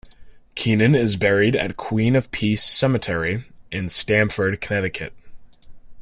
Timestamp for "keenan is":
0.55-1.15